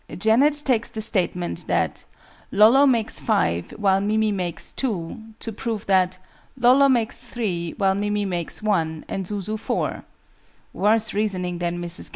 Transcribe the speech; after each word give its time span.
JANET 0.17 0.63
takes 0.65 0.89
the 0.89 0.99
statement, 0.99 1.67
that 1.67 2.05
"Lolo 2.51 2.87
makes 2.87 3.19
5 3.19 3.73
while 3.77 4.01
Mimi 4.01 4.31
makes 4.31 4.73
2," 4.73 5.21
to 5.39 5.51
prove 5.51 5.85
that 5.85 6.17
"Lolo 6.57 6.89
makes 6.89 7.19
3 7.21 7.75
while 7.77 7.93
Mimi 7.93 8.25
makes 8.25 8.63
1 8.63 9.05
and 9.07 9.27
Zuzu 9.27 9.59
4" 9.59 10.03
(worse 10.73 11.13
reasoning 11.13 11.59
than 11.59 11.79
MRS. 11.79 12.09